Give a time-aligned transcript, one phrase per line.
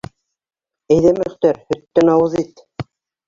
[0.05, 2.65] -Әйҙә, Мөхтәр, һөттән ауыҙ ит.